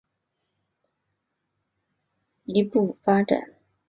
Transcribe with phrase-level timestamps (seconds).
[0.03, 0.07] 在他一系
[2.55, 3.33] 列相关研究论文中这个议题进一步发展。